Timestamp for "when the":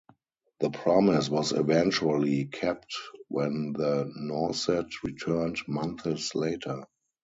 3.27-4.11